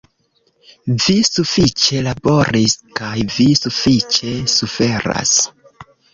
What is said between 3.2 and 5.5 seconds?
Vi sufiĉe suferas!